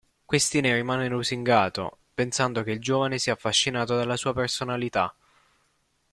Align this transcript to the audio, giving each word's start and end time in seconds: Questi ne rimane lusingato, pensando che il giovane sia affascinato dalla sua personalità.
Questi 0.25 0.61
ne 0.61 0.73
rimane 0.73 1.07
lusingato, 1.07 1.99
pensando 2.15 2.63
che 2.63 2.71
il 2.71 2.79
giovane 2.81 3.19
sia 3.19 3.33
affascinato 3.33 3.95
dalla 3.95 4.17
sua 4.17 4.33
personalità. 4.33 5.15